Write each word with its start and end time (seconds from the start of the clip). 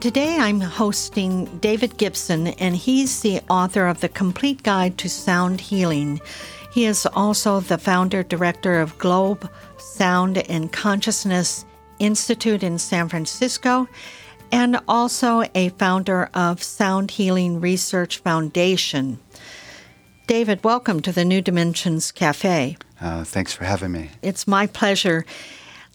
Today 0.00 0.38
I'm 0.38 0.60
hosting 0.60 1.46
David 1.58 1.96
Gibson, 1.96 2.46
and 2.46 2.76
he's 2.76 3.20
the 3.20 3.40
author 3.50 3.88
of 3.88 4.00
The 4.00 4.08
Complete 4.08 4.62
Guide 4.62 4.96
to 4.98 5.08
Sound 5.08 5.60
Healing. 5.60 6.20
He 6.72 6.84
is 6.84 7.04
also 7.04 7.58
the 7.58 7.78
founder 7.78 8.22
director 8.22 8.78
of 8.78 8.96
Globe 8.98 9.50
Sound 9.76 10.38
and 10.38 10.70
Consciousness 10.70 11.64
Institute 11.98 12.62
in 12.62 12.78
San 12.78 13.08
Francisco, 13.08 13.88
and 14.52 14.78
also 14.86 15.42
a 15.56 15.70
founder 15.70 16.30
of 16.32 16.62
Sound 16.62 17.10
Healing 17.10 17.60
Research 17.60 18.18
Foundation. 18.18 19.18
David, 20.28 20.62
welcome 20.62 21.00
to 21.00 21.10
the 21.10 21.24
New 21.24 21.42
Dimensions 21.42 22.12
Cafe. 22.12 22.76
Uh, 23.00 23.24
thanks 23.24 23.52
for 23.52 23.64
having 23.64 23.90
me. 23.90 24.10
It's 24.22 24.46
my 24.46 24.68
pleasure. 24.68 25.26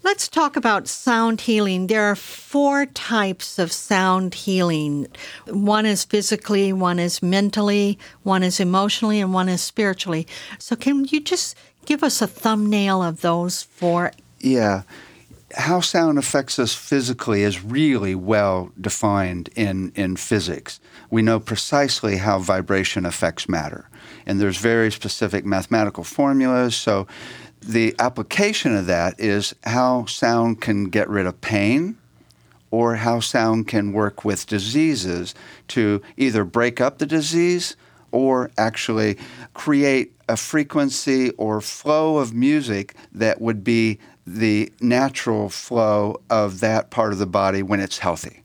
Let's 0.03 0.27
talk 0.27 0.57
about 0.57 0.89
sound 0.89 1.39
healing. 1.39 1.87
There 1.87 2.03
are 2.03 2.15
four 2.15 2.85
types 2.87 3.57
of 3.57 3.71
sound 3.71 4.33
healing 4.33 5.07
one 5.47 5.85
is 5.85 6.03
physically, 6.03 6.73
one 6.73 6.99
is 6.99 7.23
mentally, 7.23 7.97
one 8.23 8.43
is 8.43 8.59
emotionally, 8.59 9.21
and 9.21 9.33
one 9.33 9.47
is 9.47 9.61
spiritually. 9.61 10.27
So, 10.59 10.75
can 10.75 11.05
you 11.05 11.21
just 11.21 11.55
give 11.85 12.03
us 12.03 12.21
a 12.21 12.27
thumbnail 12.27 13.01
of 13.01 13.21
those 13.21 13.63
four? 13.63 14.11
Yeah. 14.39 14.83
How 15.55 15.79
sound 15.79 16.17
affects 16.17 16.59
us 16.59 16.73
physically 16.73 17.43
is 17.43 17.63
really 17.63 18.15
well 18.15 18.71
defined 18.79 19.51
in, 19.55 19.93
in 19.95 20.17
physics. 20.17 20.81
We 21.11 21.21
know 21.21 21.39
precisely 21.39 22.17
how 22.17 22.39
vibration 22.39 23.05
affects 23.05 23.47
matter. 23.47 23.87
And 24.25 24.41
there's 24.41 24.57
very 24.57 24.91
specific 24.91 25.45
mathematical 25.45 26.03
formulas. 26.03 26.75
So 26.75 27.07
the 27.63 27.95
application 27.99 28.75
of 28.75 28.85
that 28.87 29.19
is 29.19 29.55
how 29.63 30.05
sound 30.05 30.61
can 30.61 30.85
get 30.85 31.09
rid 31.09 31.25
of 31.25 31.39
pain 31.41 31.97
or 32.71 32.95
how 32.95 33.19
sound 33.19 33.67
can 33.67 33.93
work 33.93 34.25
with 34.25 34.47
diseases 34.47 35.35
to 35.67 36.01
either 36.17 36.43
break 36.43 36.81
up 36.81 36.97
the 36.97 37.05
disease 37.05 37.75
or 38.11 38.51
actually 38.57 39.17
create 39.53 40.13
a 40.29 40.37
frequency 40.37 41.29
or 41.31 41.61
flow 41.61 42.17
of 42.17 42.33
music 42.33 42.95
that 43.11 43.41
would 43.41 43.63
be 43.63 43.99
the 44.25 44.71
natural 44.79 45.49
flow 45.49 46.19
of 46.29 46.59
that 46.61 46.89
part 46.89 47.11
of 47.11 47.19
the 47.19 47.25
body 47.25 47.61
when 47.61 47.79
it's 47.79 47.99
healthy. 47.99 48.41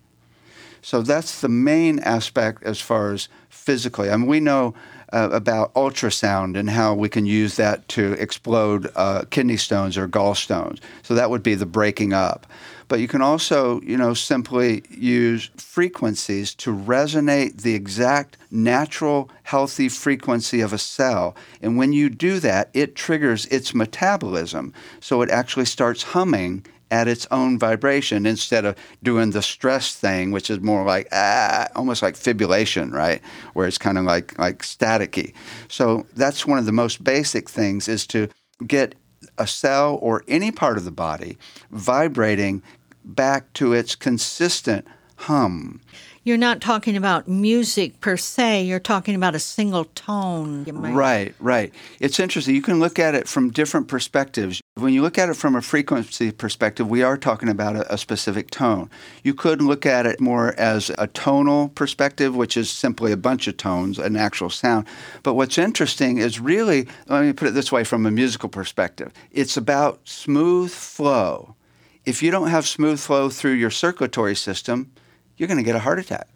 So 0.83 1.03
that's 1.03 1.41
the 1.41 1.49
main 1.49 1.99
aspect 2.01 2.63
as 2.63 2.81
far 2.81 3.13
as 3.13 3.29
physically. 3.49 4.11
I 4.11 4.17
mean, 4.17 4.27
we 4.27 4.41
know 4.41 4.75
uh, 5.13 5.29
about 5.33 5.73
ultrasound 5.75 6.59
and 6.59 6.71
how 6.71 6.95
we 6.95 7.09
can 7.09 7.27
use 7.27 7.57
that 7.57 7.87
to 7.89 8.13
explode 8.15 8.91
uh, 8.97 9.25
kidney 9.31 9.57
stones 9.57 9.97
or 9.97 10.09
gallstones. 10.09 10.81
So 11.03 11.15
that 11.15 11.31
would 11.31 11.43
be 11.43 11.55
the 11.55 11.67
breaking 11.67 12.13
up. 12.13 12.47
But 12.89 13.01
you 13.01 13.09
can 13.09 13.21
also, 13.21 13.83
you 13.83 13.99
know, 13.99 14.15
simply 14.15 14.83
use 14.91 15.51
frequencies 15.57 16.55
to 16.57 16.75
resonate 16.75 17.61
the 17.61 17.75
exact 17.75 18.39
natural 18.51 19.31
healthy 19.43 19.91
frequency 19.91 20.63
of 20.63 20.73
a 20.73 20.79
cell. 20.79 21.37
And 21.61 21.77
when 21.77 21.93
you 21.93 22.09
do 22.09 22.41
that, 22.41 22.71
it 22.73 22.97
triggers 22.97 23.45
its 23.47 23.75
metabolism. 23.75 24.73
So 25.01 25.21
it 25.21 25.29
actually 25.29 25.67
starts 25.67 26.03
humming 26.03 26.65
at 26.91 27.09
its 27.09 27.27
own 27.31 27.59
vibration 27.59 28.27
instead 28.27 28.65
of 28.65 28.77
doing 29.03 29.31
the 29.31 29.43
stress 29.43 29.95
thing, 29.95 30.31
which 30.31 30.51
is 30.51 30.61
more 30.61 30.85
like 30.85 31.09
ah, 31.13 31.69
almost 31.75 32.03
like 32.03 32.15
fibrillation, 32.15 32.93
right? 32.93 33.21
Where 33.55 33.67
it's 33.67 33.79
kind 33.79 33.99
of 33.99 34.05
like 34.05 34.39
like 34.39 34.63
staticky. 34.63 35.33
So 35.69 36.07
that's 36.15 36.47
one 36.47 36.59
of 36.59 36.67
the 36.67 36.73
most 36.73 37.03
basic 37.03 37.49
things 37.49 37.89
is 37.89 38.07
to 38.09 38.29
get 38.67 38.95
a 39.37 39.47
cell 39.47 39.99
or 40.01 40.25
any 40.29 40.51
part 40.51 40.77
of 40.77 40.85
the 40.85 40.91
body 40.91 41.39
vibrating 41.71 42.63
back 43.05 43.53
to 43.55 43.73
its 43.73 43.95
consistent 43.95 44.87
hum 45.17 45.81
you're 46.29 46.37
not 46.37 46.61
talking 46.61 46.95
about 46.95 47.27
music 47.27 48.01
per 48.01 48.19
se, 48.19 48.65
you're 48.65 48.79
talking 48.79 49.15
about 49.15 49.35
a 49.35 49.39
single 49.39 49.87
tone. 49.87 50.65
Right, 50.95 51.35
right. 51.41 51.73
It's 52.01 52.21
interesting. 52.21 52.55
You 52.55 52.61
can 52.61 52.79
look 52.79 52.99
at 52.99 53.15
it 53.15 53.27
from 53.27 53.51
different 53.51 53.89
perspectives. 53.89 54.61
When 54.79 54.95
you 54.95 55.03
look 55.03 55.19
at 55.19 55.29
it 55.29 55.35
from 55.35 55.57
a 55.57 55.61
frequency 55.61 56.31
perspective, 56.31 56.89
we 56.89 57.03
are 57.03 57.17
talking 57.17 57.49
about 57.49 57.75
a, 57.75 57.95
a 57.95 57.99
specific 57.99 58.49
tone. 58.49 58.89
You 59.25 59.35
could 59.35 59.61
look 59.61 59.85
at 59.85 60.07
it 60.07 60.21
more 60.21 60.55
as 60.57 60.93
a 60.97 61.09
tonal 61.09 61.71
perspective, 61.71 62.37
which 62.37 62.57
is 62.57 62.71
simply 62.71 63.11
a 63.11 63.17
bunch 63.17 63.49
of 63.49 63.57
tones, 63.57 63.99
an 63.99 64.15
actual 64.15 64.51
sound. 64.51 64.87
But 65.25 65.35
what's 65.35 65.59
interesting 65.59 66.19
is 66.19 66.39
really, 66.39 66.87
let 67.09 67.25
me 67.25 67.33
put 67.33 67.49
it 67.49 67.55
this 67.55 67.73
way 67.73 67.83
from 67.83 68.07
a 68.07 68.13
musical 68.13 68.49
perspective 68.49 69.13
it's 69.33 69.57
about 69.57 70.07
smooth 70.09 70.71
flow. 70.71 71.57
If 72.05 72.23
you 72.23 72.31
don't 72.31 72.51
have 72.51 72.65
smooth 72.65 73.01
flow 73.01 73.31
through 73.31 73.55
your 73.55 73.71
circulatory 73.71 74.37
system, 74.37 74.93
you're 75.37 75.49
going 75.49 75.59
to 75.59 75.65
get 75.65 75.75
a 75.75 75.81
heart 75.81 75.99
attack. 75.99 76.29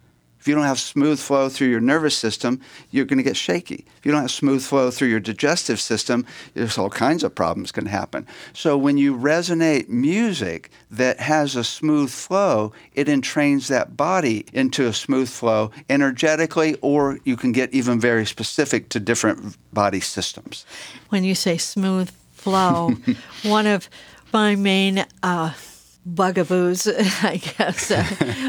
If 0.43 0.47
you 0.49 0.55
don't 0.55 0.65
have 0.65 0.77
smooth 0.77 1.21
flow 1.21 1.47
through 1.47 1.69
your 1.69 1.79
nervous 1.79 2.17
system, 2.17 2.59
you're 2.91 3.05
going 3.05 3.15
to 3.15 3.23
get 3.23 3.37
shaky. 3.37 3.85
If 3.97 4.05
you 4.05 4.11
don't 4.11 4.23
have 4.23 4.29
smooth 4.31 4.61
flow 4.61 4.91
through 4.91 5.07
your 5.07 5.21
digestive 5.21 5.79
system, 5.79 6.25
there's 6.53 6.77
all 6.77 6.89
kinds 6.89 7.23
of 7.23 7.33
problems 7.33 7.71
can 7.71 7.85
happen. 7.85 8.27
So 8.51 8.77
when 8.77 8.97
you 8.97 9.15
resonate 9.15 9.87
music 9.87 10.69
that 10.91 11.21
has 11.21 11.55
a 11.55 11.63
smooth 11.63 12.09
flow, 12.09 12.73
it 12.93 13.07
entrains 13.07 13.69
that 13.69 13.95
body 13.95 14.45
into 14.51 14.85
a 14.85 14.91
smooth 14.91 15.29
flow 15.29 15.71
energetically, 15.89 16.75
or 16.81 17.19
you 17.23 17.37
can 17.37 17.53
get 17.53 17.73
even 17.73 17.97
very 17.97 18.25
specific 18.25 18.89
to 18.89 18.99
different 18.99 19.55
body 19.71 20.01
systems. 20.01 20.65
When 21.07 21.23
you 21.23 21.35
say 21.35 21.57
smooth 21.57 22.11
flow, 22.33 22.97
one 23.43 23.65
of 23.65 23.89
my 24.33 24.57
main 24.57 25.05
uh, 25.23 25.53
bugaboos, 26.05 26.87
I 27.23 27.37
guess, 27.37 27.91
uh, 27.91 28.05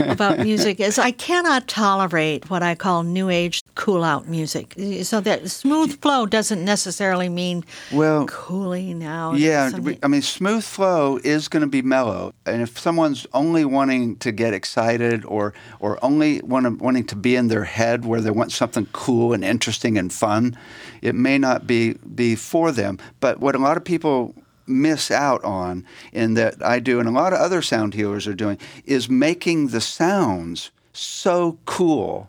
about 0.09 0.41
music 0.41 0.81
is 0.81 0.99
I 0.99 1.11
cannot 1.13 1.69
tolerate 1.69 2.51
what 2.51 2.63
I 2.63 2.75
call 2.75 3.03
new 3.03 3.31
age 3.31 3.63
cool 3.75 4.05
out 4.05 4.29
music. 4.29 4.75
So 5.03 5.21
that 5.21 5.51
smooth 5.51 6.01
flow 6.01 6.27
doesn't 6.27 6.65
necessarily 6.65 7.29
mean 7.29 7.65
well 7.93 8.27
cooling 8.27 9.05
out. 9.05 9.37
Yeah, 9.37 9.71
I 10.03 10.09
mean 10.09 10.23
smooth 10.23 10.65
flow 10.65 11.19
is 11.25 11.49
going 11.49 11.63
to 11.63 11.69
be 11.69 11.83
mellow, 11.83 12.35
and 12.47 12.63
if 12.63 12.79
someone's 12.79 13.27
only 13.33 13.65
wanting 13.65 14.17
to 14.17 14.33
get 14.33 14.55
excited 14.55 15.25
or 15.25 15.55
or 15.81 15.99
only 16.05 16.41
want 16.43 16.81
wanting 16.81 17.07
to 17.07 17.17
be 17.17 17.37
in 17.37 17.49
their 17.49 17.65
head 17.65 18.05
where 18.05 18.21
they 18.21 18.31
want 18.31 18.53
something 18.53 18.87
cool 18.93 19.33
and 19.33 19.45
interesting 19.45 19.99
and 19.99 20.13
fun, 20.13 20.57
it 21.03 21.15
may 21.15 21.39
not 21.39 21.67
be 21.67 21.95
be 22.15 22.35
for 22.37 22.73
them. 22.73 22.99
But 23.21 23.41
what 23.41 23.55
a 23.55 23.59
lot 23.59 23.77
of 23.77 23.85
people 23.85 24.35
miss 24.67 25.11
out 25.11 25.43
on, 25.45 25.85
and 26.13 26.37
that 26.37 26.65
I 26.65 26.81
do, 26.81 27.01
and 27.01 27.09
a 27.09 27.13
lot 27.13 27.33
of 27.33 27.39
other 27.39 27.63
sound 27.63 27.95
healers 27.95 28.27
are 28.27 28.35
doing, 28.35 28.59
is 28.85 29.09
making 29.09 29.69
the 29.69 29.81
sounds 29.81 30.71
so 30.93 31.59
cool 31.67 32.29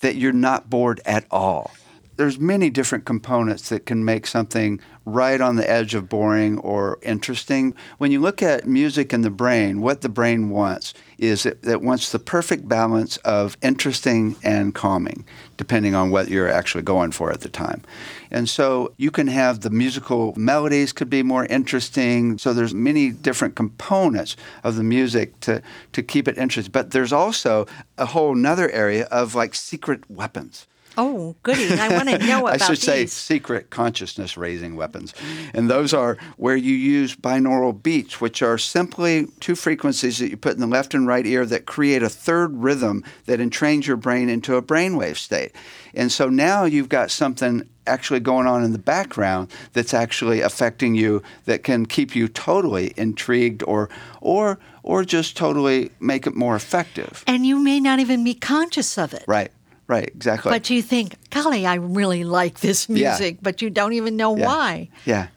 that 0.00 0.16
you're 0.16 0.32
not 0.32 0.70
bored 0.70 1.00
at 1.04 1.26
all. 1.30 1.70
There's 2.16 2.38
many 2.38 2.70
different 2.70 3.04
components 3.04 3.68
that 3.68 3.84
can 3.84 4.04
make 4.04 4.26
something 4.26 4.80
right 5.04 5.40
on 5.40 5.56
the 5.56 5.70
edge 5.70 5.94
of 5.94 6.08
boring 6.08 6.58
or 6.58 6.98
interesting. 7.02 7.74
When 7.98 8.10
you 8.10 8.20
look 8.20 8.42
at 8.42 8.66
music 8.66 9.12
in 9.12 9.20
the 9.20 9.30
brain, 9.30 9.80
what 9.80 10.00
the 10.00 10.08
brain 10.08 10.50
wants 10.50 10.94
is 11.18 11.46
it, 11.46 11.60
it 11.62 11.80
wants 11.80 12.10
the 12.10 12.18
perfect 12.18 12.68
balance 12.68 13.16
of 13.18 13.56
interesting 13.62 14.34
and 14.42 14.74
calming, 14.74 15.24
depending 15.56 15.94
on 15.94 16.10
what 16.10 16.28
you're 16.28 16.50
actually 16.50 16.82
going 16.82 17.12
for 17.12 17.30
at 17.30 17.42
the 17.42 17.48
time. 17.48 17.82
And 18.30 18.48
so 18.48 18.92
you 18.96 19.10
can 19.10 19.28
have 19.28 19.60
the 19.60 19.70
musical 19.70 20.34
melodies 20.36 20.92
could 20.92 21.10
be 21.10 21.22
more 21.22 21.46
interesting. 21.46 22.38
So 22.38 22.52
there's 22.52 22.74
many 22.74 23.10
different 23.10 23.54
components 23.54 24.36
of 24.64 24.76
the 24.76 24.82
music 24.82 25.38
to, 25.40 25.62
to 25.92 26.02
keep 26.02 26.26
it 26.26 26.36
interesting. 26.36 26.72
But 26.72 26.90
there's 26.90 27.12
also 27.12 27.66
a 27.96 28.06
whole 28.06 28.34
nother 28.34 28.70
area 28.70 29.04
of 29.04 29.34
like 29.34 29.54
secret 29.54 30.10
weapons 30.10 30.66
Oh, 30.96 31.36
goody. 31.42 31.72
I 31.78 31.88
want 31.88 32.08
to 32.08 32.18
know 32.26 32.46
about 32.46 32.62
I 32.62 32.66
should 32.66 32.78
say 32.78 33.06
secret 33.06 33.70
consciousness 33.70 34.36
raising 34.36 34.76
weapons. 34.76 35.14
And 35.54 35.70
those 35.70 35.92
are 35.92 36.16
where 36.36 36.56
you 36.56 36.74
use 36.74 37.16
binaural 37.16 37.80
beats, 37.80 38.20
which 38.20 38.42
are 38.42 38.58
simply 38.58 39.26
two 39.40 39.54
frequencies 39.54 40.18
that 40.18 40.30
you 40.30 40.36
put 40.36 40.54
in 40.54 40.60
the 40.60 40.66
left 40.66 40.94
and 40.94 41.06
right 41.06 41.26
ear 41.26 41.44
that 41.46 41.66
create 41.66 42.02
a 42.02 42.08
third 42.08 42.56
rhythm 42.56 43.04
that 43.26 43.40
entrains 43.40 43.86
your 43.86 43.96
brain 43.96 44.28
into 44.28 44.56
a 44.56 44.62
brainwave 44.62 45.16
state. 45.16 45.52
And 45.94 46.12
so 46.12 46.28
now 46.28 46.64
you've 46.64 46.88
got 46.88 47.10
something 47.10 47.68
actually 47.86 48.20
going 48.20 48.46
on 48.46 48.64
in 48.64 48.72
the 48.72 48.78
background 48.78 49.50
that's 49.72 49.94
actually 49.94 50.40
affecting 50.40 50.94
you 50.94 51.22
that 51.44 51.62
can 51.62 51.86
keep 51.86 52.14
you 52.16 52.28
totally 52.28 52.92
intrigued 52.96 53.62
or 53.62 53.88
or 54.20 54.58
or 54.82 55.04
just 55.04 55.36
totally 55.36 55.90
make 56.00 56.26
it 56.26 56.34
more 56.34 56.56
effective. 56.56 57.24
And 57.26 57.46
you 57.46 57.58
may 57.58 57.80
not 57.80 57.98
even 57.98 58.24
be 58.24 58.34
conscious 58.34 58.98
of 58.98 59.14
it. 59.14 59.24
Right. 59.26 59.50
Right, 59.88 60.08
exactly. 60.08 60.50
But 60.50 60.68
you 60.70 60.82
think, 60.82 61.14
golly, 61.30 61.64
I 61.66 61.74
really 61.74 62.24
like 62.24 62.60
this 62.60 62.88
Yeah. 62.88 63.10
music, 63.10 63.38
but 63.42 63.62
you 63.62 63.70
don't 63.70 63.92
even 63.92 64.16
know 64.16 64.36
Yeah. 64.36 64.46
why. 64.46 64.88
yeah. 65.04 65.28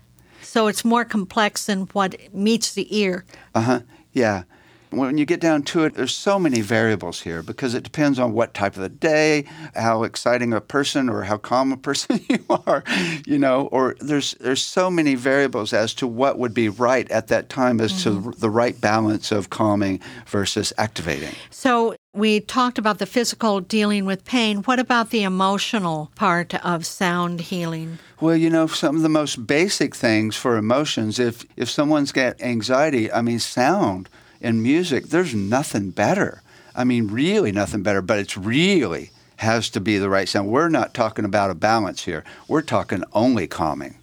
So 0.41 0.65
it's 0.67 0.83
more 0.83 1.05
complex 1.05 1.65
than 1.67 1.81
what 1.93 2.15
meets 2.33 2.73
the 2.73 2.87
ear. 2.97 3.23
Uh 3.53 3.61
huh. 3.61 3.79
Yeah. 4.13 4.43
When 4.91 5.19
you 5.19 5.25
get 5.27 5.39
down 5.39 5.61
to 5.65 5.83
it, 5.83 5.93
there's 5.93 6.15
so 6.15 6.39
many 6.39 6.61
variables 6.61 7.21
here 7.21 7.43
because 7.43 7.75
it 7.75 7.83
depends 7.83 8.17
on 8.17 8.33
what 8.33 8.55
type 8.55 8.75
of 8.75 8.81
the 8.81 8.89
day, 8.89 9.45
how 9.75 10.01
exciting 10.01 10.51
a 10.51 10.59
person 10.61 11.09
or 11.09 11.21
how 11.25 11.37
calm 11.37 11.71
a 11.71 11.77
person 11.77 12.19
you 12.29 12.39
are, 12.49 12.83
you 13.27 13.37
know, 13.37 13.67
or 13.71 13.95
there's 13.99 14.31
there's 14.39 14.63
so 14.63 14.89
many 14.89 15.13
variables 15.13 15.73
as 15.73 15.93
to 15.93 16.07
what 16.07 16.39
would 16.39 16.55
be 16.55 16.69
right 16.69 17.07
at 17.11 17.27
that 17.27 17.49
time 17.49 17.79
as 17.79 18.01
to 18.01 18.33
the 18.39 18.49
right 18.49 18.81
balance 18.81 19.31
of 19.31 19.51
calming 19.51 19.99
versus 20.25 20.73
activating. 20.79 21.35
So 21.51 21.93
we 22.19 22.41
talked 22.41 22.77
about 22.77 22.99
the 22.99 23.05
physical 23.05 23.61
dealing 23.61 24.05
with 24.05 24.25
pain. 24.25 24.57
What 24.63 24.79
about 24.79 25.09
the 25.09 25.23
emotional 25.23 26.11
part 26.15 26.53
of 26.63 26.85
sound 26.85 27.41
healing? 27.41 27.97
Well, 28.19 28.35
you 28.35 28.49
know, 28.49 28.67
some 28.67 28.97
of 28.97 29.01
the 29.01 29.09
most 29.09 29.47
basic 29.47 29.95
things 29.95 30.35
for 30.35 30.57
emotions, 30.57 31.19
if 31.19 31.45
if 31.55 31.69
someone's 31.69 32.11
got 32.11 32.41
anxiety, 32.41 33.11
I 33.11 33.21
mean, 33.21 33.39
sound 33.39 34.09
and 34.41 34.61
music, 34.61 35.05
there's 35.05 35.33
nothing 35.33 35.91
better. 35.91 36.41
I 36.75 36.83
mean, 36.83 37.07
really 37.07 37.51
nothing 37.51 37.83
better, 37.83 38.01
but 38.01 38.19
it's 38.19 38.37
really 38.37 39.11
has 39.37 39.69
to 39.69 39.79
be 39.79 39.97
the 39.97 40.09
right 40.09 40.27
sound. 40.27 40.49
We're 40.49 40.69
not 40.69 40.93
talking 40.93 41.25
about 41.25 41.49
a 41.49 41.55
balance 41.55 42.03
here. 42.03 42.23
We're 42.47 42.61
talking 42.61 43.03
only 43.13 43.47
calming. 43.47 43.95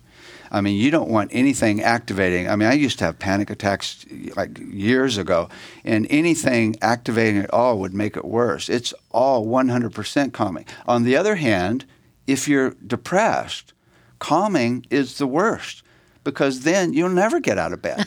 I 0.56 0.60
mean, 0.62 0.80
you 0.80 0.90
don't 0.90 1.10
want 1.10 1.30
anything 1.32 1.82
activating. 1.82 2.48
I 2.48 2.56
mean, 2.56 2.68
I 2.68 2.72
used 2.72 2.98
to 3.00 3.04
have 3.04 3.18
panic 3.18 3.50
attacks 3.50 4.06
like 4.36 4.58
years 4.58 5.18
ago, 5.18 5.48
and 5.84 6.06
anything 6.08 6.76
activating 6.80 7.42
at 7.42 7.52
all 7.52 7.78
would 7.80 7.92
make 7.92 8.16
it 8.16 8.24
worse. 8.24 8.68
It's 8.68 8.94
all 9.10 9.46
100% 9.46 10.32
calming. 10.32 10.64
On 10.86 11.04
the 11.04 11.14
other 11.14 11.36
hand, 11.36 11.84
if 12.26 12.48
you're 12.48 12.70
depressed, 12.86 13.74
calming 14.18 14.86
is 14.90 15.18
the 15.18 15.26
worst 15.26 15.82
because 16.24 16.62
then 16.62 16.92
you'll 16.92 17.08
never 17.08 17.38
get 17.38 17.56
out 17.56 17.72
of 17.72 17.80
bed. 17.80 18.04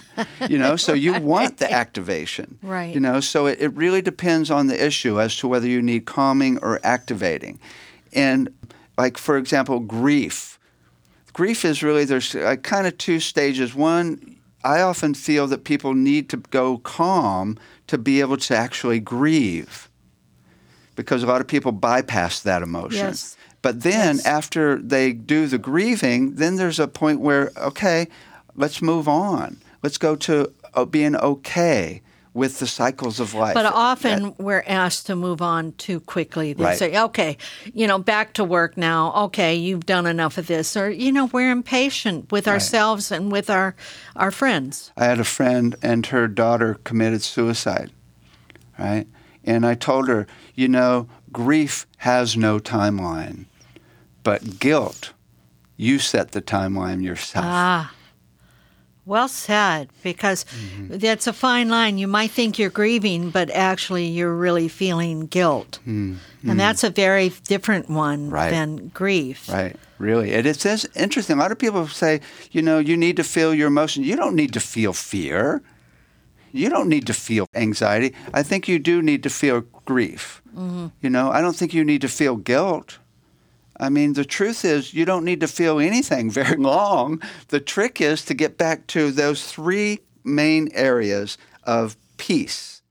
You 0.50 0.58
know, 0.58 0.76
so 0.76 0.94
you 0.94 1.14
want 1.22 1.58
the 1.58 1.72
activation. 1.72 2.60
Right. 2.62 2.94
You 2.94 3.00
know, 3.00 3.22
so 3.22 3.46
it, 3.46 3.62
it 3.62 3.74
really 3.76 4.02
depends 4.02 4.52
on 4.52 4.68
the 4.68 4.86
issue 4.86 5.22
as 5.22 5.38
to 5.38 5.48
whether 5.48 5.68
you 5.68 5.82
need 5.82 6.06
calming 6.06 6.58
or 6.58 6.82
activating. 6.84 7.60
And 8.12 8.54
like 8.98 9.18
for 9.18 9.38
example, 9.38 9.80
grief. 9.80 10.59
Grief 11.34 11.64
is 11.66 11.84
really 11.84 12.06
there's 12.06 12.36
uh, 12.36 12.56
kind 12.58 12.88
of 12.88 12.98
two 12.98 13.20
stages. 13.20 13.76
One, 13.76 14.38
I 14.64 14.82
often 14.82 15.14
feel 15.14 15.48
that 15.48 15.64
people 15.64 15.94
need 15.94 16.30
to 16.30 16.38
go 16.38 16.78
calm 16.80 17.58
to 17.88 17.98
be 17.98 18.20
able 18.22 18.38
to 18.38 18.56
actually 18.56 19.00
grieve 19.00 19.90
because 20.96 21.24
a 21.24 21.28
lot 21.28 21.40
of 21.42 21.48
people 21.48 21.72
bypass 21.72 22.42
that 22.42 22.62
emotion. 22.62 23.08
Yes. 23.08 23.38
But 23.62 23.82
then 23.84 24.18
Yes. 24.18 24.26
after 24.26 24.78
they 24.82 25.14
do 25.14 25.48
the 25.48 25.58
grieving, 25.58 26.36
then 26.36 26.56
there's 26.58 26.80
a 26.80 26.88
point 26.88 27.20
where, 27.22 27.52
okay, 27.58 28.08
let's 28.56 28.82
move 28.82 29.08
on. 29.08 29.58
Let's 29.82 29.98
go 29.98 30.16
to 30.18 30.52
uh, 30.74 30.86
being 30.86 31.16
okay 31.16 32.02
with 32.34 32.60
the 32.60 32.68
cycles 32.68 33.20
of 33.20 33.34
life. 33.34 33.54
But 33.56 33.66
often 33.66 34.36
we're 34.38 34.64
asked 34.68 35.08
to 35.08 35.16
move 35.16 35.42
on 35.42 35.72
too 35.74 36.00
quickly. 36.02 36.54
They 36.54 36.64
Right. 36.64 36.78
say, 36.78 36.98
okay, 37.00 37.38
you 37.74 37.88
know, 37.88 37.98
back 37.98 38.34
to 38.34 38.44
work 38.44 38.78
now. 38.78 39.12
Okay, 39.26 39.56
you've 39.56 39.86
done 39.86 40.06
enough 40.06 40.38
of 40.38 40.48
this. 40.48 40.78
Or, 40.78 40.90
you 40.90 41.12
know, 41.12 41.26
we're 41.26 41.52
impatient 41.52 42.32
with 42.32 42.48
ourselves 42.48 43.12
and 43.12 43.32
with 43.32 43.50
our, 43.50 43.76
our 44.16 44.30
friends. 44.32 44.92
I 44.96 45.06
had 45.06 45.20
a 45.20 45.24
friend 45.24 45.76
and 45.82 46.06
her 46.08 46.28
daughter 46.28 46.78
committed 46.84 47.24
suicide, 47.24 47.92
right? 48.78 49.08
And 49.44 49.66
I 49.66 49.74
told 49.74 50.08
her, 50.08 50.28
you 50.54 50.68
know, 50.68 51.08
grief 51.32 51.88
has 51.98 52.38
no 52.38 52.60
timeline, 52.60 53.46
but 54.24 54.60
guilt, 54.60 55.14
you 55.78 55.98
set 55.98 56.32
the 56.34 56.42
timeline 56.42 57.04
yourself. 57.04 57.46
Ah, 57.48 57.92
well 59.10 59.28
said, 59.28 59.90
because 60.04 60.46
Mm-hmm. 60.46 60.98
that's 61.00 61.28
a 61.28 61.34
fine 61.34 61.68
line. 61.70 61.98
You 61.98 62.08
might 62.08 62.32
think 62.32 62.58
you're 62.60 62.70
grieving, 62.82 63.32
but 63.32 63.50
actually 63.52 64.06
you're 64.08 64.34
really 64.36 64.68
feeling 64.70 65.28
guilt. 65.28 65.80
And 65.86 66.20
that's 66.42 66.84
a 66.84 66.90
very 66.90 67.30
different 67.48 67.90
one 67.90 68.20
Mm-hmm. 68.28 68.34
Right. 68.34 68.52
than 68.52 68.90
grief. 68.94 69.50
Right, 69.50 69.76
really. 69.98 70.34
And 70.34 70.46
it 70.48 70.60
says 70.60 70.88
interesting. 70.96 71.38
A 71.38 71.40
lot 71.42 71.52
of 71.52 71.58
people 71.60 71.88
say, 71.88 72.22
you 72.52 72.62
know, 72.62 72.80
you 72.80 72.96
need 72.96 73.18
to 73.18 73.24
feel 73.24 73.54
your 73.54 73.68
emotion. 73.68 74.04
You 74.04 74.16
don't 74.16 74.36
need 74.36 74.54
to 74.54 74.60
feel 74.60 74.94
fear. 74.94 75.62
You 76.52 76.70
don't 76.70 76.90
need 76.90 77.06
to 77.08 77.14
feel 77.14 77.46
anxiety. 77.54 78.14
I 78.34 78.44
think 78.44 78.68
you 78.68 78.80
do 78.80 79.02
need 79.02 79.22
to 79.24 79.30
feel 79.30 79.62
grief. 79.86 80.42
You 81.02 81.10
know, 81.10 81.32
I 81.32 81.42
don't 81.42 81.56
think 81.56 81.74
you 81.74 81.86
need 81.86 82.02
to 82.02 82.08
feel 82.10 82.36
guilt. 82.36 83.00
I 83.80 83.90
mean, 83.90 84.14
the 84.14 84.26
truth 84.26 84.66
is, 84.66 84.94
you 84.94 85.06
don't 85.06 85.24
need 85.24 85.40
to 85.40 85.48
feel 85.48 85.80
anything 85.80 86.30
very 86.42 86.58
long. 86.58 87.22
The 87.48 87.60
trick 87.60 88.02
is 88.02 88.26
to 88.26 88.34
get 88.34 88.58
back 88.58 88.88
to 88.88 89.12
those 89.12 89.50
three 89.50 90.00
main 90.24 90.70
areas 90.74 91.38
of 91.64 91.96
peace. 92.18 92.82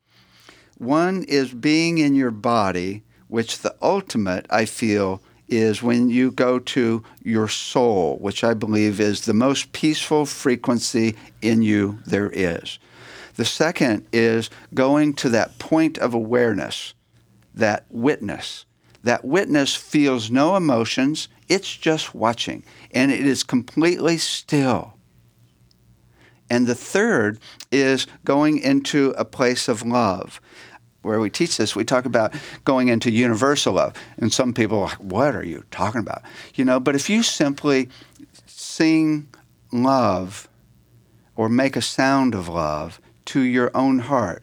One 0.79 1.25
is 1.25 1.52
being 1.52 1.99
in 1.99 2.14
your 2.14 2.31
body, 2.31 3.02
which 3.26 3.58
the 3.58 3.75
ultimate, 3.82 4.46
I 4.49 4.64
feel, 4.64 5.20
is 5.49 5.82
when 5.82 6.08
you 6.08 6.31
go 6.31 6.58
to 6.58 7.02
your 7.23 7.49
soul, 7.49 8.19
which 8.19 8.44
I 8.44 8.55
believe 8.55 9.00
is 9.00 9.23
the 9.23 9.35
most 9.35 9.73
peaceful 9.73 10.26
frequency 10.26 11.17
in 11.43 11.62
you 11.62 11.99
there 12.06 12.31
is. 12.31 12.79
The 13.37 13.44
second 13.44 14.06
is 14.12 14.50
going 14.75 15.14
to 15.14 15.29
that 15.31 15.58
point 15.58 15.99
of 15.99 16.14
awareness, 16.14 16.94
that 17.55 17.87
witness. 17.88 18.67
That 19.09 19.25
witness 19.25 19.75
feels 19.75 20.31
no 20.31 20.55
emotions, 20.55 21.29
it's 21.49 21.75
just 21.75 22.15
watching, 22.15 22.63
and 22.91 23.11
it 23.11 23.25
is 23.25 23.43
completely 23.43 24.19
still. 24.19 24.99
And 26.51 26.67
the 26.67 26.75
third 26.75 27.39
is 27.73 28.07
going 28.27 28.59
into 28.59 29.15
a 29.17 29.25
place 29.25 29.67
of 29.67 29.81
love. 29.81 30.43
Where 31.01 31.21
we 31.21 31.31
teach 31.31 31.57
this, 31.57 31.75
we 31.75 31.85
talk 31.85 32.05
about 32.05 32.35
going 32.67 32.89
into 32.89 33.11
universal 33.11 33.73
love. 33.73 33.95
And 34.19 34.31
some 34.31 34.53
people 34.53 34.77
are 34.81 34.89
like, 34.89 35.01
what 35.01 35.35
are 35.35 35.43
you 35.43 35.65
talking 35.71 36.03
about? 36.03 36.21
You 36.55 36.67
know, 36.67 36.79
but 36.79 36.95
if 36.95 37.09
you 37.09 37.23
simply 37.23 37.89
sing 38.45 39.29
love 39.73 40.51
or 41.35 41.49
make 41.49 41.77
a 41.77 41.81
sound 41.81 42.35
of 42.35 42.47
love 42.47 43.01
to 43.25 43.41
your 43.41 43.71
own 43.75 44.01
heart, 44.01 44.43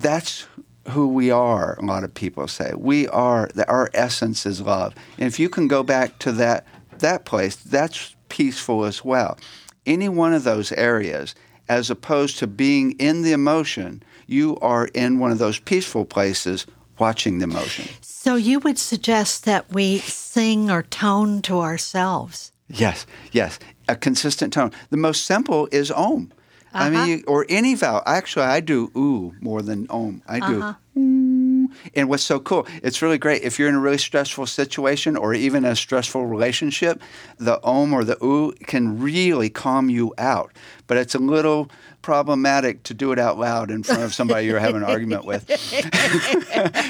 that's 0.00 0.46
who 0.88 1.08
we 1.08 1.30
are, 1.30 1.76
a 1.78 1.84
lot 1.84 2.04
of 2.04 2.14
people 2.14 2.48
say. 2.48 2.72
We 2.76 3.08
are, 3.08 3.50
our 3.66 3.90
essence 3.92 4.46
is 4.46 4.60
love. 4.60 4.94
And 5.18 5.26
if 5.26 5.38
you 5.38 5.48
can 5.48 5.68
go 5.68 5.82
back 5.82 6.18
to 6.20 6.32
that, 6.32 6.66
that 6.98 7.24
place, 7.24 7.56
that's 7.56 8.16
peaceful 8.28 8.84
as 8.84 9.04
well. 9.04 9.38
Any 9.86 10.08
one 10.08 10.32
of 10.32 10.44
those 10.44 10.72
areas, 10.72 11.34
as 11.68 11.90
opposed 11.90 12.38
to 12.38 12.46
being 12.46 12.92
in 12.92 13.22
the 13.22 13.32
emotion, 13.32 14.02
you 14.26 14.56
are 14.60 14.86
in 14.94 15.18
one 15.18 15.32
of 15.32 15.38
those 15.38 15.58
peaceful 15.58 16.04
places 16.04 16.66
watching 16.98 17.38
the 17.38 17.44
emotion. 17.44 17.88
So 18.00 18.36
you 18.36 18.58
would 18.60 18.78
suggest 18.78 19.44
that 19.44 19.72
we 19.72 19.98
sing 19.98 20.70
or 20.70 20.82
tone 20.82 21.42
to 21.42 21.60
ourselves. 21.60 22.52
Yes, 22.68 23.06
yes. 23.32 23.58
A 23.88 23.96
consistent 23.96 24.52
tone. 24.52 24.72
The 24.90 24.96
most 24.96 25.24
simple 25.24 25.68
is 25.72 25.90
om. 25.90 26.32
I 26.74 26.88
Uh-huh. 26.88 27.06
mean, 27.06 27.24
or 27.26 27.46
any 27.48 27.74
vowel. 27.74 28.02
Actually, 28.06 28.46
I 28.46 28.60
do 28.60 28.90
ooh 28.96 29.34
more 29.40 29.62
than 29.62 29.86
om. 29.90 30.22
I 30.28 30.40
do 30.40 30.74
ooh. 30.98 31.68
And 31.94 32.08
what's 32.08 32.22
so 32.24 32.40
cool, 32.40 32.66
it's 32.82 33.02
really 33.02 33.18
great 33.18 33.42
if 33.42 33.58
you're 33.58 33.68
in 33.68 33.74
a 33.74 33.80
really 33.80 33.98
stressful 33.98 34.46
situation 34.46 35.16
or 35.16 35.32
even 35.34 35.64
a 35.64 35.76
stressful 35.76 36.26
relationship, 36.26 37.00
the 37.38 37.62
om 37.62 37.92
or 37.94 38.04
the 38.04 38.16
ooh 38.24 38.52
can 38.66 38.98
really 39.00 39.48
calm 39.50 39.88
you 39.90 40.12
out. 40.18 40.50
But 40.86 40.96
it's 40.96 41.14
a 41.14 41.18
little 41.18 41.70
problematic 42.02 42.82
to 42.84 42.94
do 42.94 43.12
it 43.12 43.18
out 43.18 43.38
loud 43.38 43.70
in 43.70 43.82
front 43.82 44.02
of 44.02 44.14
somebody 44.14 44.46
you're 44.46 44.58
having 44.58 44.76
an 44.82 44.84
argument 44.84 45.24
with. 45.24 45.44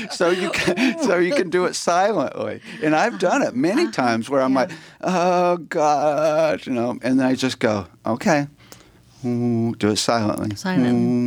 so 0.13 0.31
you 0.31 0.51
can, 0.51 1.03
so 1.03 1.19
you 1.19 1.35
can 1.35 1.51
do 1.51 1.65
it 1.67 1.75
silently. 1.75 2.61
And 2.83 2.95
I've 2.95 3.19
done 3.19 3.43
it 3.43 3.55
many 3.55 3.83
uh-huh. 3.83 3.93
times 3.93 4.31
where 4.31 4.41
I'm 4.43 4.53
Yeah. 4.53 4.59
like, 4.61 4.71
oh 5.03 5.57
God, 5.59 6.67
you 6.67 6.73
know, 6.73 6.99
and 7.03 7.19
then 7.19 7.27
I 7.27 7.35
just 7.35 7.59
go, 7.59 7.87
okay, 8.07 8.47
do 9.23 9.91
it 9.91 9.97
silently. 9.97 10.57
Silently. 10.57 11.19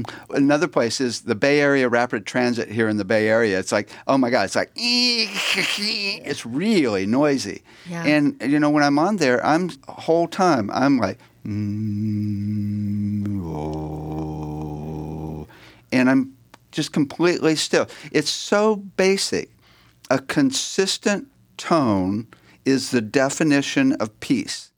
Mm. 0.00 0.08
another 0.30 0.68
place 0.68 1.00
is 1.00 1.22
the 1.22 1.34
Bay 1.34 1.60
Area 1.60 1.88
Rapid 1.88 2.26
Transit 2.26 2.70
here 2.70 2.88
in 2.88 2.96
the 2.96 3.04
Bay 3.04 3.28
Area. 3.28 3.58
It's 3.58 3.72
like, 3.72 3.90
oh 4.06 4.16
my 4.16 4.30
God, 4.30 4.44
it's 4.44 4.56
like, 4.56 4.70
it's 4.76 6.46
really 6.46 7.06
noisy. 7.06 7.62
Yeah. 7.88 8.04
And, 8.04 8.40
you 8.40 8.60
know, 8.60 8.70
when 8.70 8.82
I'm 8.82 8.98
on 8.98 9.16
there, 9.16 9.44
I'm 9.44 9.70
whole 9.88 10.28
time, 10.28 10.70
I'm 10.72 10.98
like, 10.98 11.18
mm, 11.46 13.40
oh, 13.44 15.46
and 15.92 16.08
I'm 16.08 16.36
just 16.72 16.92
completely 16.92 17.56
still. 17.56 17.88
It's 18.12 18.30
so 18.30 18.76
basic. 18.76 19.50
A 20.10 20.18
consistent 20.18 21.28
tone 21.56 22.26
is 22.64 22.90
the 22.90 23.00
definition 23.00 23.92
of 23.94 24.18
peace. 24.20 24.69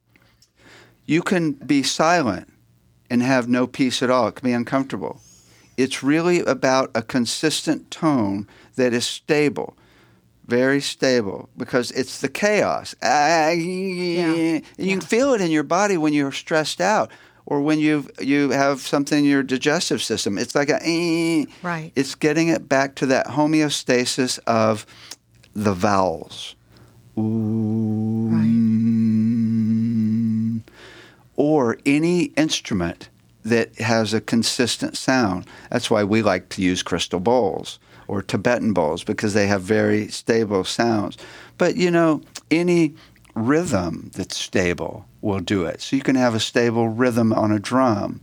You 1.07 1.23
can 1.23 1.53
be 1.53 1.83
silent 1.83 2.49
and 3.11 3.23
have 3.23 3.49
no 3.49 3.67
peace 3.67 4.03
at 4.03 4.11
all. 4.11 4.29
It 4.29 4.37
can 4.37 4.49
be 4.49 4.53
uncomfortable. 4.55 5.21
It's 5.77 6.03
really 6.03 6.41
about 6.41 6.91
a 6.95 7.03
consistent 7.03 7.91
tone 7.91 8.47
that 8.77 8.93
is 8.93 9.07
stable, 9.07 9.77
very 10.47 10.81
stable, 10.81 11.49
because 11.57 11.91
it's 11.93 12.21
the 12.21 12.29
chaos. 12.29 12.95
Ah, 13.03 13.51
You 13.51 14.63
Yeah. 14.79 14.95
can 14.95 15.01
feel 15.01 15.33
it 15.35 15.41
in 15.41 15.51
your 15.51 15.63
body 15.65 15.97
when 15.97 16.13
you're 16.13 16.33
stressed 16.33 16.81
out 16.81 17.11
or 17.47 17.61
when 17.61 17.79
you 17.81 18.07
you 18.21 18.51
have 18.51 18.81
something 18.81 19.19
in 19.21 19.25
your 19.25 19.43
digestive 19.43 20.03
system. 20.03 20.39
It's 20.39 20.55
like 20.55 20.69
a. 20.71 21.47
Right. 21.63 21.91
It's 21.97 22.15
getting 22.15 22.49
it 22.49 22.69
back 22.69 22.95
to 22.97 23.07
that 23.07 23.27
homeostasis 23.29 24.39
of 24.47 24.87
the 25.55 25.73
vowels. 25.75 26.55
Ooh, 27.19 28.31
mm, 28.31 28.43
Or 31.37 31.79
any 31.87 32.25
instrument 32.37 33.09
that 33.45 33.77
has 33.79 34.15
a 34.15 34.21
consistent 34.21 34.97
sound. 34.97 35.47
That's 35.71 35.91
why 35.91 36.05
we 36.05 36.23
like 36.23 36.49
to 36.51 36.63
use 36.63 36.83
crystal 36.83 37.21
bowls 37.21 37.79
or 38.07 38.23
Tibetan 38.23 38.73
bowls 38.73 39.05
because 39.05 39.35
they 39.35 39.47
have 39.47 39.63
very 39.63 40.09
stable 40.09 40.65
sounds. 40.65 41.17
But 41.59 41.77
you 41.77 41.91
know, 41.91 42.21
any 42.51 42.95
rhythm 43.35 44.11
that's 44.15 44.37
stable 44.37 45.07
will 45.21 45.41
do 45.41 45.65
it. 45.65 45.81
So 45.81 45.97
you 45.97 46.03
can 46.03 46.17
have 46.17 46.35
a 46.35 46.41
stable 46.41 46.89
rhythm 46.89 47.33
on 47.33 47.51
a 47.51 47.59
drum 47.59 48.21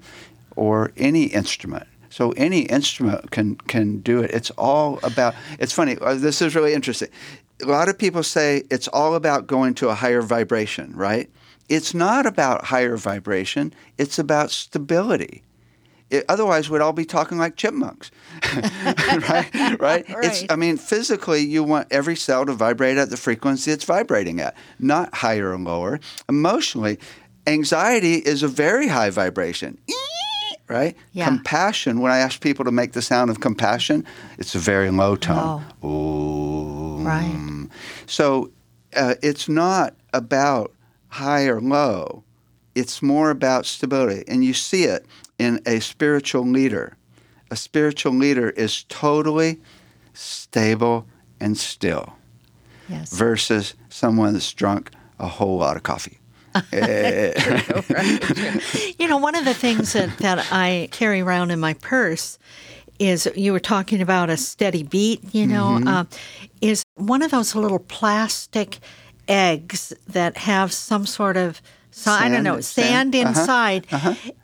or 0.55 0.91
any 0.97 1.23
instrument. 1.23 1.87
So 2.09 2.31
any 2.31 2.61
instrument 2.61 3.31
can 3.31 3.55
can 3.55 3.99
do 3.99 4.21
it. 4.21 4.31
It's 4.31 4.51
all 4.51 4.99
about. 5.03 5.35
It's 5.59 5.73
funny. 5.73 5.97
uh, 6.01 6.15
This 6.15 6.41
is 6.41 6.55
really 6.55 6.73
interesting. 6.73 7.09
A 7.61 7.65
lot 7.65 7.89
of 7.89 7.97
people 7.97 8.23
say 8.23 8.63
it's 8.71 8.87
all 8.87 9.15
about 9.15 9.47
going 9.47 9.73
to 9.75 9.89
a 9.89 9.95
higher 9.95 10.21
vibration, 10.21 10.95
right? 10.95 11.29
It's 11.69 11.93
not 11.93 12.25
about 12.25 12.65
higher 12.65 12.97
vibration. 12.97 13.73
It's 13.97 14.19
about 14.19 14.51
stability. 14.51 15.43
It, 16.09 16.25
otherwise, 16.27 16.69
we'd 16.69 16.81
all 16.81 16.93
be 16.93 17.05
talking 17.05 17.37
like 17.37 17.55
chipmunks, 17.55 18.09
right? 19.29 19.49
Right? 19.79 20.03
It's. 20.07 20.43
I 20.49 20.55
mean, 20.55 20.77
physically, 20.77 21.41
you 21.41 21.63
want 21.63 21.87
every 21.91 22.15
cell 22.15 22.45
to 22.47 22.53
vibrate 22.53 22.97
at 22.97 23.11
the 23.11 23.17
frequency 23.17 23.71
it's 23.71 23.83
vibrating 23.83 24.39
at, 24.41 24.55
not 24.79 25.13
higher 25.13 25.51
or 25.51 25.59
lower. 25.59 25.99
Emotionally, 26.27 26.97
anxiety 27.45 28.15
is 28.15 28.41
a 28.41 28.47
very 28.47 28.87
high 28.87 29.11
vibration. 29.11 29.77
Right? 30.67 30.95
Yeah. 31.13 31.25
Compassion, 31.25 31.99
when 31.99 32.11
I 32.11 32.19
ask 32.19 32.41
people 32.41 32.65
to 32.65 32.71
make 32.71 32.93
the 32.93 33.01
sound 33.01 33.31
of 33.31 33.39
compassion, 33.39 34.05
it's 34.37 34.53
a 34.53 34.59
very 34.59 34.91
low 34.91 35.15
tone. 35.15 35.63
Ooh. 35.83 37.03
Right. 37.03 37.67
So 38.05 38.51
uh, 38.95 39.15
it's 39.23 39.49
not 39.49 39.95
about 40.13 40.71
high 41.09 41.45
or 41.47 41.59
low. 41.61 42.23
It's 42.75 43.01
more 43.01 43.29
about 43.31 43.65
stability. 43.65 44.23
And 44.27 44.43
you 44.43 44.53
see 44.53 44.83
it 44.85 45.05
in 45.37 45.59
a 45.65 45.79
spiritual 45.79 46.45
leader. 46.45 46.95
A 47.51 47.55
spiritual 47.55 48.13
leader 48.13 48.51
is 48.51 48.83
totally 48.89 49.59
stable 50.13 51.05
and 51.39 51.57
still 51.57 52.13
Yes. 52.87 53.13
versus 53.13 53.73
someone 53.89 54.33
that's 54.33 54.51
drunk 54.53 54.91
a 55.19 55.27
whole 55.27 55.57
lot 55.57 55.75
of 55.77 55.83
coffee. 55.83 56.19
Eh, 56.73 57.33
You 58.97 59.07
know, 59.07 59.17
one 59.17 59.35
of 59.35 59.45
the 59.45 59.53
things 59.53 59.93
that, 59.93 60.17
that 60.19 60.47
I 60.51 60.89
carry 60.91 61.21
around 61.21 61.51
in 61.51 61.59
my 61.59 61.73
purse 61.75 62.37
is 62.97 63.29
you 63.35 63.53
were 63.53 63.59
talking 63.59 64.01
about 64.01 64.29
a 64.29 64.37
steady 64.37 64.83
beat, 64.83 65.21
you 65.33 65.45
know, 65.47 65.77
Mm-hmm. 65.79 65.87
uh, 65.87 66.03
is 66.61 66.83
one 66.95 67.21
of 67.21 67.31
those 67.31 67.55
little 67.55 67.79
plastic 67.79 68.79
eggs 69.29 69.93
that 70.07 70.37
have 70.37 70.73
some 70.73 71.05
sort 71.05 71.37
of, 71.37 71.61
so, 71.91 72.11
I 72.11 72.23
don't 72.29 72.31
Sand- 72.31 72.43
know, 72.43 72.61
sand? 72.61 73.13
sand, 73.13 73.15
Uh-huh, 73.15 73.39
inside. 73.39 73.87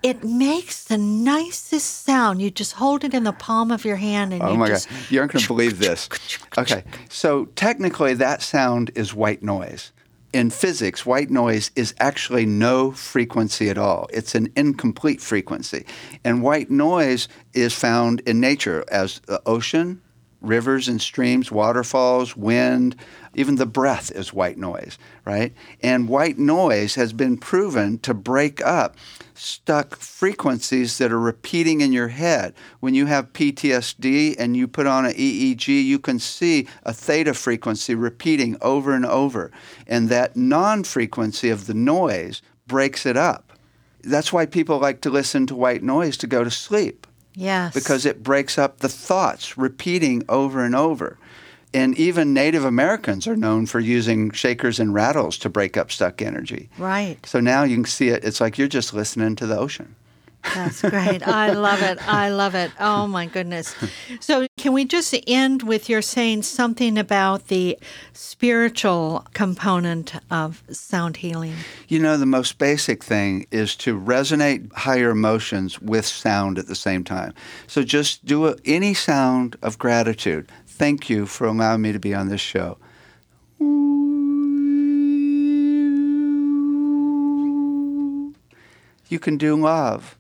It 0.02 0.24
makes 0.24 0.84
the 0.86 0.98
nicest 0.98 2.04
sound. 2.04 2.42
You 2.42 2.50
just 2.52 2.74
hold 2.74 3.04
it 3.04 3.14
in 3.14 3.24
the 3.24 3.32
palm 3.34 3.72
of 3.72 3.86
your 3.86 3.98
hand 3.98 4.34
and 4.34 4.42
Oh 4.42 4.52
you 4.54 4.58
my 4.58 4.68
just. 4.68 4.90
God. 4.90 4.98
You 5.10 5.20
aren't 5.20 5.32
going 5.34 5.42
to 5.44 5.48
believe 5.48 5.80
this. 5.80 6.10
Okay. 6.58 6.84
So 7.10 7.46
technically, 7.56 8.14
that 8.16 8.42
sound 8.42 8.92
is 8.96 9.14
white 9.14 9.44
noise. 9.44 9.92
In 10.34 10.50
physics, 10.50 11.06
white 11.06 11.30
noise 11.30 11.72
is 11.78 11.94
actually 12.00 12.46
no 12.46 12.92
frequency 12.92 13.70
at 13.70 13.78
all. 13.78 14.10
It's 14.12 14.36
an 14.36 14.52
incomplete 14.58 15.22
frequency. 15.22 15.86
And 16.26 16.42
white 16.42 16.70
noise 16.70 17.30
is 17.54 17.74
found 17.74 18.20
in 18.22 18.42
nature 18.42 18.84
as 18.92 19.20
the 19.28 19.42
ocean, 19.46 20.02
rivers 20.46 20.88
and 20.88 21.02
streams, 21.02 21.52
waterfalls, 21.52 22.36
wind, 22.36 22.96
even 23.34 23.56
the 23.56 23.66
breath 23.66 24.12
is 24.12 24.34
white 24.34 24.58
noise, 24.58 24.98
right? 25.26 25.54
And 25.82 26.08
white 26.08 26.38
noise 26.38 26.96
has 26.96 27.14
been 27.14 27.38
proven 27.38 28.00
to 28.00 28.14
break 28.14 28.66
up 28.66 28.96
stuck 29.34 29.98
frequencies 29.98 30.98
that 30.98 31.12
are 31.12 31.20
repeating 31.20 31.82
in 31.82 31.92
your 31.92 32.08
head. 32.08 32.54
When 32.80 32.94
you 32.94 33.06
have 33.06 33.34
PTSD 33.34 34.36
and 34.40 34.56
you 34.56 34.68
put 34.68 34.88
on 34.88 35.06
an 35.06 35.14
EEG, 35.14 35.68
you 35.68 36.00
can 36.00 36.20
see 36.20 36.68
a 36.84 36.94
theta 36.94 37.34
frequency 37.34 37.96
repeating 37.96 38.58
over 38.62 38.94
and 38.94 39.06
over. 39.06 39.52
And 39.88 40.10
that 40.10 40.36
non 40.36 40.84
frequency 40.84 41.50
of 41.50 41.68
the 41.68 41.74
noise 41.74 42.42
breaks 42.68 43.06
it 43.06 43.18
up. 43.18 43.52
That's 44.04 44.32
why 44.32 44.46
people 44.46 44.80
like 44.80 45.02
to 45.02 45.10
listen 45.10 45.48
to 45.48 45.56
white 45.56 45.84
noise 45.84 46.16
to 46.18 46.28
go 46.28 46.44
to 46.44 46.52
sleep 46.52 47.08
Yes. 47.36 47.74
because 47.74 48.06
it 48.06 48.24
breaks 48.24 48.58
up 48.58 48.80
the 48.80 48.90
thoughts 48.90 49.58
repeating 49.58 50.24
over 50.30 50.64
and 50.64 50.76
over. 50.76 51.18
And 51.74 51.98
even 51.98 52.34
Native 52.34 52.64
Americans 52.64 53.28
are 53.28 53.36
known 53.36 53.66
for 53.66 53.82
using 53.82 54.32
shakers 54.32 54.80
and 54.80 54.94
rattles 54.94 55.38
to 55.40 55.50
break 55.50 55.76
up 55.76 55.92
stuck 55.92 56.22
energy. 56.22 56.70
Right. 56.78 57.18
So 57.26 57.42
now 57.42 57.64
you 57.64 57.76
can 57.76 57.86
see 57.86 58.08
it. 58.10 58.24
It's 58.24 58.40
like 58.40 58.58
you're 58.58 58.70
just 58.70 58.94
listening 58.94 59.36
to 59.36 59.46
the 59.46 59.58
ocean. 59.58 59.96
That's 60.54 60.82
great. 60.82 61.28
I 61.28 61.52
love 61.52 61.82
it. 61.82 61.98
I 62.08 62.30
love 62.30 62.56
it. 62.56 62.72
Oh 62.80 63.08
my 63.08 63.26
goodness. 63.26 63.76
So, 64.20 64.48
can 64.58 64.74
we 64.74 64.86
just 64.86 65.16
end 65.28 65.64
with 65.64 65.90
your 65.90 66.02
saying 66.02 66.44
something 66.44 66.98
about 66.98 67.48
the 67.48 67.78
spiritual 68.14 69.26
component 69.34 70.14
of 70.32 70.64
sound 70.70 71.18
healing? 71.18 71.56
You 71.88 72.00
know, 72.00 72.18
the 72.18 72.26
most 72.26 72.58
basic 72.58 73.04
thing 73.04 73.48
is 73.52 73.76
to 73.78 74.00
resonate 74.00 74.72
higher 74.74 75.10
emotions 75.10 75.82
with 75.82 76.06
sound 76.06 76.58
at 76.60 76.68
the 76.68 76.76
same 76.76 77.04
time. 77.04 77.34
So 77.68 77.84
just 77.84 78.26
do 78.26 78.48
a, 78.48 78.56
any 78.66 78.94
sound 78.94 79.58
of 79.62 79.78
gratitude. 79.78 80.50
Thank 80.68 81.10
you 81.10 81.26
for 81.26 81.48
allowing 81.48 81.82
me 81.82 81.92
to 81.92 82.00
be 82.00 82.14
on 82.14 82.28
this 82.28 82.42
show. 82.42 82.78
You 89.08 89.20
can 89.20 89.38
do 89.38 89.56
love 89.56 90.18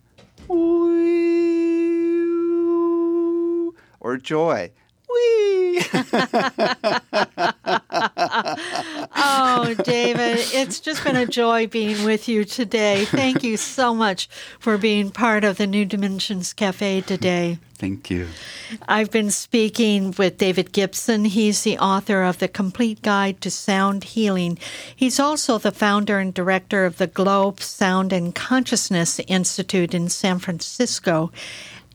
or 4.00 4.18
joy. 4.18 4.72
Oh, 9.17 9.74
David, 9.84 10.39
it's 10.53 10.79
just 10.79 11.03
been 11.03 11.15
a 11.15 11.25
joy 11.25 11.67
being 11.67 12.05
with 12.05 12.27
you 12.27 12.46
today. 12.46 13.05
Thank 13.05 13.44
you 13.44 13.58
so 13.58 13.94
much 13.94 14.29
for 14.60 14.77
being 14.77 15.12
part 15.12 15.44
of 15.44 15.58
the 15.58 15.67
New 15.67 15.86
Dimensions 15.86 16.53
Cafe 16.53 17.01
today. 17.01 17.60
Thank 17.77 18.10
you. 18.10 18.27
I've 18.88 19.12
been 19.12 19.32
speaking 19.32 20.13
with 20.17 20.38
David 20.38 20.72
Gibson. 20.72 21.25
He's 21.25 21.63
the 21.63 21.77
author 21.77 22.24
of 22.24 22.39
The 22.39 22.48
Complete 22.48 23.01
Guide 23.01 23.41
to 23.41 23.51
Sound 23.51 24.05
Healing. 24.05 24.58
He's 24.96 25.20
also 25.20 25.58
the 25.58 25.72
founder 25.72 26.20
and 26.20 26.34
director 26.34 26.86
of 26.86 26.98
the 26.98 27.08
Globe 27.08 27.62
Sound 27.62 28.13
and 28.13 28.34
Consciousness 28.34 29.20
Institute 29.27 29.94
in 29.94 30.08
San 30.08 30.39
Francisco. 30.39 31.32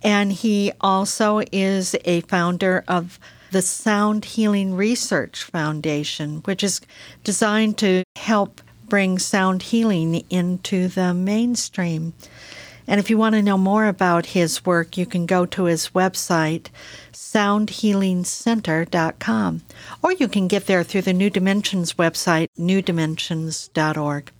And 0.02 0.32
he 0.32 0.72
also 0.80 1.42
is 1.50 1.96
a 2.04 2.20
founder 2.22 2.84
of 2.86 3.18
the 3.50 3.62
Sound 3.62 4.24
Healing 4.24 4.74
Research 4.74 5.44
Foundation, 5.44 6.40
which 6.44 6.62
is 6.62 6.80
designed 7.24 7.78
to 7.78 8.04
help 8.16 8.60
bring 8.88 9.18
sound 9.18 9.62
healing 9.62 10.24
into 10.30 10.88
the 10.88 11.14
mainstream. 11.14 12.12
And 12.86 12.98
if 12.98 13.08
you 13.08 13.16
want 13.16 13.36
to 13.36 13.42
know 13.42 13.58
more 13.58 13.86
about 13.86 14.26
his 14.26 14.66
work, 14.66 14.96
you 14.96 15.06
can 15.06 15.26
go 15.26 15.46
to 15.46 15.64
his 15.64 15.90
website, 15.90 16.68
soundhealingcenter.com, 17.12 19.62
or 20.02 20.12
you 20.12 20.28
can 20.28 20.48
get 20.48 20.66
there 20.66 20.82
through 20.82 21.02
the 21.02 21.12
New 21.12 21.30
Dimensions 21.30 21.92
website, 21.94 22.48
newdimensions.org. 22.58 24.32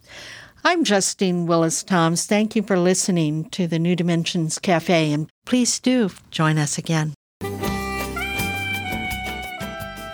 I'm 0.64 0.82
Justine 0.84 1.46
Willis 1.46 1.84
Toms. 1.84 2.26
Thank 2.26 2.56
you 2.56 2.62
for 2.62 2.78
listening 2.78 3.48
to 3.50 3.66
the 3.66 3.78
New 3.78 3.96
Dimensions 3.96 4.58
Cafe, 4.58 5.12
and 5.12 5.30
please 5.46 5.78
do 5.78 6.10
join 6.30 6.58
us 6.58 6.76
again. 6.76 7.14